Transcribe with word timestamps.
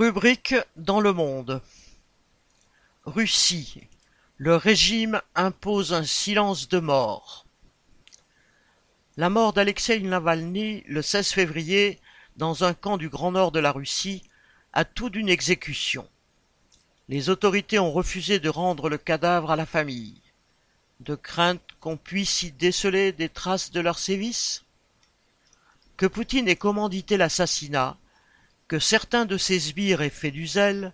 Rubrique 0.00 0.54
dans 0.76 1.02
le 1.02 1.12
monde. 1.12 1.60
Russie. 3.04 3.82
Le 4.38 4.56
régime 4.56 5.20
impose 5.34 5.92
un 5.92 6.04
silence 6.04 6.70
de 6.70 6.78
mort. 6.78 7.44
La 9.18 9.28
mort 9.28 9.52
d'Alexeï 9.52 10.02
Navalny 10.04 10.84
le 10.86 11.02
16 11.02 11.32
février 11.32 12.00
dans 12.38 12.64
un 12.64 12.72
camp 12.72 12.96
du 12.96 13.10
Grand 13.10 13.32
Nord 13.32 13.52
de 13.52 13.60
la 13.60 13.72
Russie 13.72 14.22
a 14.72 14.86
tout 14.86 15.10
d'une 15.10 15.28
exécution. 15.28 16.08
Les 17.10 17.28
autorités 17.28 17.78
ont 17.78 17.92
refusé 17.92 18.38
de 18.38 18.48
rendre 18.48 18.88
le 18.88 18.96
cadavre 18.96 19.50
à 19.50 19.56
la 19.56 19.66
famille, 19.66 20.22
de 21.00 21.14
crainte 21.14 21.60
qu'on 21.78 21.98
puisse 21.98 22.42
y 22.42 22.52
déceler 22.52 23.12
des 23.12 23.28
traces 23.28 23.70
de 23.70 23.80
leurs 23.80 23.98
sévices? 23.98 24.64
Que 25.98 26.06
Poutine 26.06 26.48
ait 26.48 26.56
commandité 26.56 27.18
l'assassinat, 27.18 27.98
que 28.70 28.78
certains 28.78 29.24
de 29.24 29.36
ses 29.36 29.58
sbires 29.58 30.00
aient 30.00 30.10
fait 30.10 30.30
du 30.30 30.46
zèle, 30.46 30.92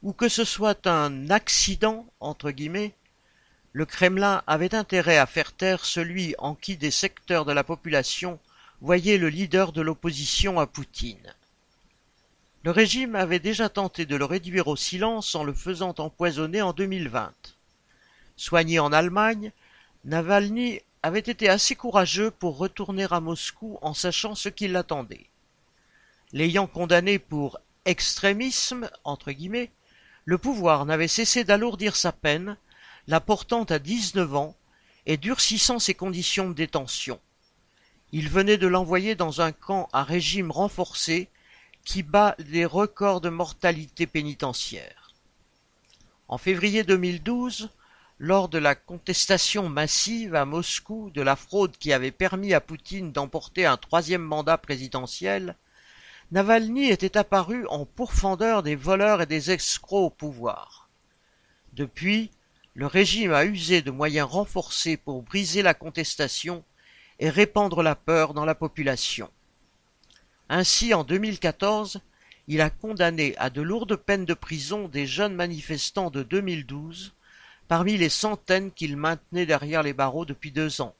ou 0.00 0.12
que 0.12 0.28
ce 0.28 0.44
soit 0.44 0.86
un 0.86 1.28
accident, 1.28 2.06
entre 2.20 2.52
guillemets, 2.52 2.94
le 3.72 3.84
Kremlin 3.84 4.44
avait 4.46 4.76
intérêt 4.76 5.18
à 5.18 5.26
faire 5.26 5.50
taire 5.52 5.84
celui 5.84 6.36
en 6.38 6.54
qui 6.54 6.76
des 6.76 6.92
secteurs 6.92 7.44
de 7.44 7.50
la 7.50 7.64
population 7.64 8.38
voyaient 8.80 9.18
le 9.18 9.28
leader 9.28 9.72
de 9.72 9.80
l'opposition 9.80 10.60
à 10.60 10.68
Poutine. 10.68 11.34
Le 12.62 12.70
régime 12.70 13.16
avait 13.16 13.40
déjà 13.40 13.68
tenté 13.68 14.06
de 14.06 14.14
le 14.14 14.24
réduire 14.24 14.68
au 14.68 14.76
silence 14.76 15.34
en 15.34 15.42
le 15.42 15.52
faisant 15.52 15.96
empoisonner 15.98 16.62
en 16.62 16.72
2020. 16.72 17.32
Soigné 18.36 18.78
en 18.78 18.92
Allemagne, 18.92 19.50
Navalny 20.04 20.78
avait 21.02 21.18
été 21.18 21.48
assez 21.48 21.74
courageux 21.74 22.30
pour 22.30 22.56
retourner 22.56 23.08
à 23.10 23.18
Moscou 23.18 23.80
en 23.82 23.94
sachant 23.94 24.36
ce 24.36 24.48
qui 24.48 24.68
l'attendait. 24.68 25.26
L'ayant 26.36 26.66
condamné 26.66 27.18
pour 27.18 27.58
extrémisme, 27.86 28.90
le 30.26 30.36
pouvoir 30.36 30.84
n'avait 30.84 31.08
cessé 31.08 31.44
d'alourdir 31.44 31.96
sa 31.96 32.12
peine 32.12 32.58
la 33.06 33.22
portant 33.22 33.64
à 33.64 33.78
dix-neuf 33.78 34.34
ans 34.34 34.54
et 35.06 35.16
durcissant 35.16 35.78
ses 35.78 35.94
conditions 35.94 36.50
de 36.50 36.54
détention. 36.54 37.18
Il 38.12 38.28
venait 38.28 38.58
de 38.58 38.66
l'envoyer 38.66 39.14
dans 39.14 39.40
un 39.40 39.50
camp 39.50 39.88
à 39.94 40.04
régime 40.04 40.50
renforcé 40.50 41.30
qui 41.86 42.02
bat 42.02 42.36
des 42.38 42.66
records 42.66 43.22
de 43.22 43.30
mortalité 43.30 44.06
pénitentiaire. 44.06 45.14
En 46.28 46.36
février 46.36 46.84
2012, 46.84 47.70
lors 48.18 48.50
de 48.50 48.58
la 48.58 48.74
contestation 48.74 49.70
massive 49.70 50.34
à 50.34 50.44
Moscou 50.44 51.08
de 51.14 51.22
la 51.22 51.34
fraude 51.34 51.78
qui 51.78 51.94
avait 51.94 52.10
permis 52.10 52.52
à 52.52 52.60
Poutine 52.60 53.10
d'emporter 53.10 53.64
un 53.64 53.78
troisième 53.78 54.20
mandat 54.20 54.58
présidentiel, 54.58 55.56
Navalny 56.32 56.90
était 56.90 57.16
apparu 57.16 57.66
en 57.68 57.84
pourfendeur 57.84 58.64
des 58.64 58.74
voleurs 58.74 59.22
et 59.22 59.26
des 59.26 59.52
escrocs 59.52 60.06
au 60.06 60.10
pouvoir. 60.10 60.88
Depuis, 61.72 62.32
le 62.74 62.86
régime 62.86 63.32
a 63.32 63.44
usé 63.44 63.80
de 63.80 63.92
moyens 63.92 64.28
renforcés 64.28 64.96
pour 64.96 65.22
briser 65.22 65.62
la 65.62 65.72
contestation 65.72 66.64
et 67.20 67.30
répandre 67.30 67.80
la 67.80 67.94
peur 67.94 68.34
dans 68.34 68.44
la 68.44 68.56
population. 68.56 69.30
Ainsi, 70.48 70.94
en 70.94 71.04
2014, 71.04 72.00
il 72.48 72.60
a 72.60 72.70
condamné 72.70 73.36
à 73.38 73.48
de 73.48 73.62
lourdes 73.62 73.96
peines 73.96 74.24
de 74.24 74.34
prison 74.34 74.88
des 74.88 75.06
jeunes 75.06 75.34
manifestants 75.34 76.10
de 76.10 76.24
2012, 76.24 77.14
parmi 77.68 77.96
les 77.96 78.08
centaines 78.08 78.72
qu'il 78.72 78.96
maintenait 78.96 79.46
derrière 79.46 79.84
les 79.84 79.92
barreaux 79.92 80.24
depuis 80.24 80.50
deux 80.50 80.80
ans. 80.80 80.94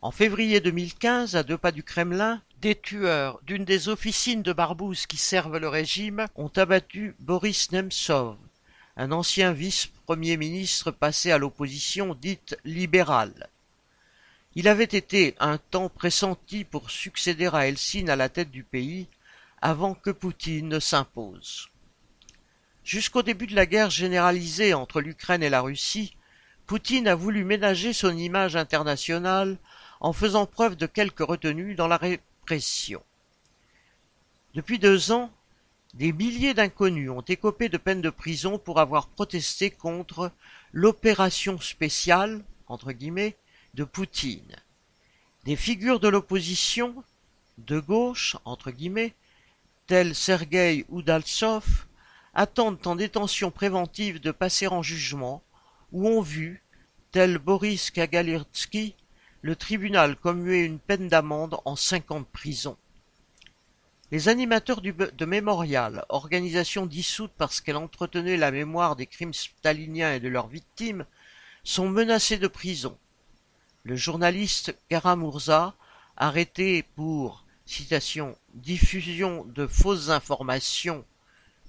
En 0.00 0.12
février 0.12 0.60
2015, 0.60 1.34
à 1.34 1.42
deux 1.42 1.58
pas 1.58 1.72
du 1.72 1.82
Kremlin, 1.82 2.40
des 2.62 2.76
tueurs 2.76 3.40
d'une 3.42 3.64
des 3.64 3.88
officines 3.88 4.42
de 4.42 4.52
Barbouze 4.52 5.06
qui 5.06 5.16
servent 5.16 5.58
le 5.58 5.68
régime 5.68 6.26
ont 6.36 6.50
abattu 6.54 7.16
Boris 7.18 7.72
Nemtsov, 7.72 8.36
un 8.96 9.10
ancien 9.10 9.52
vice-premier 9.52 10.36
ministre 10.36 10.92
passé 10.92 11.32
à 11.32 11.38
l'opposition 11.38 12.14
dite 12.14 12.56
libérale. 12.64 13.48
Il 14.54 14.68
avait 14.68 14.84
été 14.84 15.34
un 15.40 15.58
temps 15.58 15.88
pressenti 15.88 16.62
pour 16.62 16.90
succéder 16.90 17.48
à 17.52 17.66
Helsinki 17.66 18.08
à 18.08 18.14
la 18.14 18.28
tête 18.28 18.52
du 18.52 18.62
pays 18.62 19.08
avant 19.60 19.94
que 19.94 20.10
Poutine 20.10 20.68
ne 20.68 20.78
s'impose. 20.78 21.68
Jusqu'au 22.84 23.24
début 23.24 23.48
de 23.48 23.56
la 23.56 23.66
guerre 23.66 23.90
généralisée 23.90 24.72
entre 24.72 25.00
l'Ukraine 25.00 25.42
et 25.42 25.50
la 25.50 25.62
Russie, 25.62 26.14
Poutine 26.66 27.08
a 27.08 27.16
voulu 27.16 27.42
ménager 27.42 27.92
son 27.92 28.16
image 28.16 28.54
internationale 28.54 29.58
en 30.00 30.12
faisant 30.12 30.46
preuve 30.46 30.76
de 30.76 30.86
quelque 30.86 31.24
retenue 31.24 31.74
dans 31.74 31.88
la 31.88 31.96
Depuis 34.54 34.78
deux 34.78 35.12
ans, 35.12 35.30
des 35.94 36.12
milliers 36.12 36.54
d'inconnus 36.54 37.10
ont 37.10 37.22
écopé 37.22 37.68
de 37.68 37.78
peine 37.78 38.02
de 38.02 38.10
prison 38.10 38.58
pour 38.58 38.78
avoir 38.80 39.08
protesté 39.08 39.70
contre 39.70 40.32
l'opération 40.72 41.58
spéciale, 41.58 42.44
de 43.74 43.84
Poutine. 43.84 44.56
Des 45.44 45.56
figures 45.56 46.00
de 46.00 46.08
l'opposition, 46.08 47.04
de 47.58 47.78
gauche, 47.78 48.36
entre 48.44 48.70
guillemets, 48.70 49.14
tels 49.86 50.14
Sergueï 50.14 50.86
Oudaltsov, 50.88 51.86
attendent 52.32 52.86
en 52.86 52.96
détention 52.96 53.50
préventive 53.50 54.20
de 54.20 54.30
passer 54.30 54.68
en 54.68 54.82
jugement, 54.82 55.42
ou 55.92 56.08
ont 56.08 56.22
vu, 56.22 56.62
tel 57.10 57.36
Boris 57.36 57.90
Kagalirtsky, 57.90 58.94
le 59.42 59.56
tribunal 59.56 60.16
commuer 60.16 60.64
une 60.64 60.78
peine 60.78 61.08
d'amende 61.08 61.58
en 61.64 61.76
cinq 61.76 62.10
ans 62.10 62.20
de 62.20 62.26
prison. 62.26 62.76
Les 64.12 64.28
animateurs 64.28 64.80
de 64.82 65.24
Mémorial, 65.24 66.04
organisation 66.08 66.86
dissoute 66.86 67.32
parce 67.36 67.60
qu'elle 67.60 67.76
entretenait 67.76 68.36
la 68.36 68.50
mémoire 68.50 68.94
des 68.94 69.06
crimes 69.06 69.34
staliniens 69.34 70.14
et 70.14 70.20
de 70.20 70.28
leurs 70.28 70.48
victimes, 70.48 71.06
sont 71.64 71.88
menacés 71.88 72.38
de 72.38 72.46
prison. 72.48 72.96
Le 73.84 73.96
journaliste 73.96 74.76
Karamurza, 74.88 75.74
arrêté 76.16 76.84
pour 76.94 77.44
diffusion 78.54 79.44
de 79.44 79.66
fausses 79.66 80.10
informations 80.10 81.04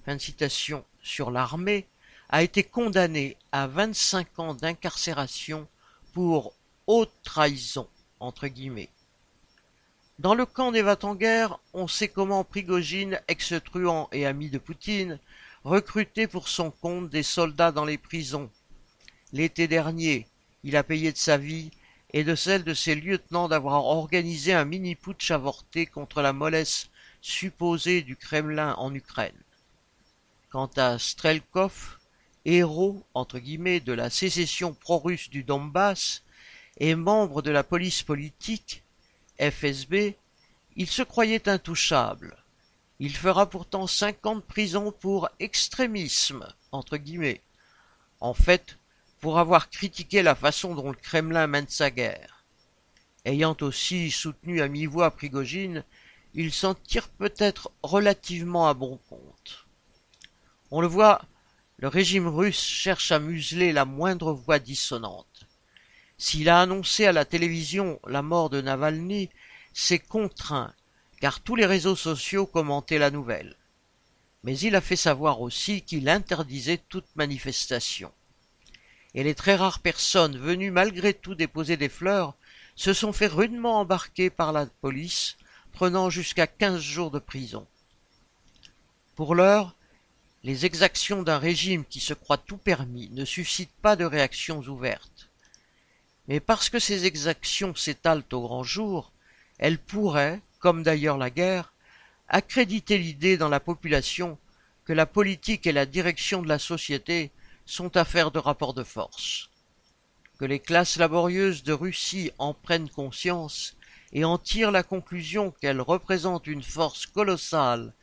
fin 0.06 0.18
sur 1.02 1.32
l'armée, 1.32 1.88
a 2.30 2.44
été 2.44 2.64
condamné 2.64 3.38
à 3.52 3.68
vingt-cinq 3.68 4.38
ans 4.38 4.54
d'incarcération 4.54 5.68
pour 6.14 6.54
haute 6.88 7.14
trahison 7.24 7.88
entre 8.20 8.48
guillemets. 8.48 8.90
Dans 10.20 10.36
le 10.36 10.46
camp 10.46 10.72
des 10.72 10.84
guerre, 11.16 11.60
on 11.74 11.88
sait 11.88 12.08
comment 12.08 12.44
Prigogine, 12.44 13.20
ex-truand 13.28 14.08
et 14.12 14.26
ami 14.26 14.50
de 14.50 14.60
Poutine, 14.60 15.20
recrutait 15.64 16.28
pour 16.28 16.48
son 16.48 16.72
compte 16.72 17.10
des 17.10 17.24
soldats 17.24 17.72
dans 17.72 17.86
les 17.86 17.98
prisons. 17.98 18.50
L'été 19.32 19.68
dernier, 19.68 20.28
il 20.64 20.78
a 20.78 20.84
payé 20.84 21.12
de 21.12 21.18
sa 21.18 21.38
vie 21.38 21.72
et 22.14 22.24
de 22.24 22.36
celle 22.36 22.64
de 22.64 22.74
ses 22.74 22.96
lieutenants 22.96 23.48
d'avoir 23.48 23.86
organisé 23.86 24.54
un 24.54 24.66
mini-putsch 24.66 25.32
avorté 25.32 25.86
contre 25.86 26.22
la 26.22 26.32
mollesse 26.32 26.90
supposée 27.22 28.02
du 28.02 28.16
Kremlin 28.16 28.76
en 28.76 28.94
Ukraine. 28.94 29.42
Quant 30.52 30.70
à 30.78 31.00
Strelkov, 31.00 31.98
héros 32.46 33.04
de 33.16 33.94
la 33.94 34.10
sécession 34.10 34.74
pro-russe 34.74 35.30
du 35.30 35.44
Donbass 35.44 36.23
et 36.78 36.96
membre 36.96 37.42
de 37.42 37.52
la 37.52 37.64
police 37.64 38.04
politique, 38.04 38.84
FSB, 39.40 40.16
il 40.76 40.88
se 40.88 41.04
croyait 41.04 41.48
intouchable. 41.48 42.38
Il 43.00 43.16
fera 43.16 43.50
pourtant 43.50 43.88
cinq 43.88 44.26
ans 44.26 44.36
de 44.36 44.42
prison 44.42 44.92
pour 44.92 45.30
extrémisme, 45.40 46.48
entre 46.72 46.98
guillemets. 46.98 47.42
En 48.20 48.34
fait, 48.34 48.78
pour 49.20 49.40
avoir 49.40 49.70
critiqué 49.70 50.24
la 50.24 50.36
façon 50.36 50.76
dont 50.76 50.90
le 50.90 50.98
Kremlin 50.98 51.48
mène 51.48 51.68
sa 51.68 51.92
guerre. 51.92 52.44
Ayant 53.26 53.56
aussi 53.62 54.12
soutenu 54.12 54.62
à 54.62 54.68
mi-voix 54.68 55.12
Prigogine, 55.12 55.84
il 56.34 56.52
s'en 56.52 56.74
tire 56.74 57.08
peut-être 57.10 57.72
relativement 57.84 58.68
à 58.68 58.74
bon 58.74 59.00
compte. 59.10 59.66
On 60.72 60.82
le 60.82 60.88
voit, 60.88 61.22
le 61.78 61.88
régime 61.88 62.28
russe 62.28 62.64
cherche 62.64 63.12
à 63.12 63.20
museler 63.20 63.72
la 63.72 63.86
moindre 63.86 64.34
voix 64.34 64.60
dissonante. 64.60 65.48
S'il 66.18 66.50
a 66.50 66.62
annoncé 66.62 67.06
à 67.06 67.12
la 67.12 67.26
télévision 67.26 68.00
la 68.08 68.22
mort 68.22 68.50
de 68.50 68.62
Navalny, 68.62 69.30
c'est 69.74 70.00
contraint, 70.00 70.74
car 71.20 71.40
tous 71.42 71.56
les 71.56 71.66
réseaux 71.66 71.96
sociaux 71.96 72.46
commentaient 72.46 73.00
la 73.00 73.12
nouvelle. 73.12 73.56
Mais 74.44 74.58
il 74.60 74.76
a 74.76 74.82
fait 74.82 74.96
savoir 74.96 75.42
aussi 75.42 75.82
qu'il 75.82 76.10
interdisait 76.10 76.82
toute 76.90 77.16
manifestation. 77.16 78.12
Et 79.16 79.24
les 79.24 79.36
très 79.36 79.56
rares 79.56 79.80
personnes 79.80 80.38
venues 80.38 80.72
malgré 80.72 81.14
tout 81.14 81.36
déposer 81.36 81.78
des 81.78 81.90
fleurs 81.90 82.36
se 82.76 82.94
sont 82.94 83.14
fait 83.14 83.28
rudement 83.28 83.80
embarquer 83.80 84.30
par 84.30 84.52
la 84.52 84.66
police, 84.66 85.38
prenant 85.72 86.10
jusqu'à 86.10 86.48
quinze 86.48 86.82
jours 86.82 87.12
de 87.12 87.20
prison. 87.20 87.68
Pour 89.16 89.36
l'heure, 89.36 89.76
les 90.44 90.66
exactions 90.66 91.24
d'un 91.24 91.38
régime 91.38 91.86
qui 91.86 92.00
se 92.00 92.14
croit 92.14 92.38
tout 92.38 92.58
permis 92.58 93.10
ne 93.12 93.26
suscitent 93.26 93.76
pas 93.82 93.96
de 93.96 94.06
réactions 94.06 94.62
ouvertes. 94.62 95.30
Mais 96.28 96.40
parce 96.40 96.70
que 96.70 96.80
ces 96.80 97.06
exactions 97.06 97.76
s'étalent 97.76 98.24
au 98.32 98.42
grand 98.42 98.64
jour, 98.64 99.12
elles 99.58 99.80
pourraient, 99.80 100.42
comme 100.60 100.84
d'ailleurs 100.84 101.18
la 101.18 101.30
guerre, 101.30 101.74
accréditer 102.30 102.98
l'idée 102.98 103.38
dans 103.38 103.50
la 103.50 103.60
population 103.60 104.38
que 104.86 104.94
la 104.94 105.06
politique 105.06 105.68
et 105.68 105.72
la 105.72 105.86
direction 105.86 106.42
de 106.42 106.48
la 106.48 106.60
société 106.60 107.32
sont 107.66 107.96
affaires 107.98 108.32
de 108.32 108.40
rapport 108.40 108.74
de 108.74 108.84
force, 108.84 109.50
que 110.40 110.46
les 110.46 110.60
classes 110.60 110.98
laborieuses 110.98 111.64
de 111.64 111.74
Russie 111.74 112.32
en 112.38 112.54
prennent 112.54 112.90
conscience 112.90 113.76
et 114.12 114.26
en 114.26 114.38
tirent 114.38 114.72
la 114.72 114.84
conclusion 114.84 115.52
qu'elles 115.52 115.82
représentent 115.82 116.48
une 116.48 116.64
force 116.64 117.06
colossale 117.06 117.94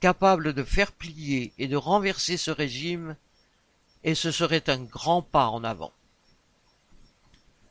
capable 0.00 0.52
de 0.52 0.62
faire 0.62 0.92
plier 0.92 1.52
et 1.58 1.66
de 1.66 1.76
renverser 1.76 2.36
ce 2.36 2.50
régime, 2.50 3.16
et 4.04 4.14
ce 4.14 4.30
serait 4.30 4.70
un 4.70 4.78
grand 4.78 5.22
pas 5.22 5.48
en 5.48 5.64
avant. 5.64 5.92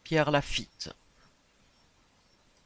Pierre 0.07 0.31
Lafitte 0.31 0.93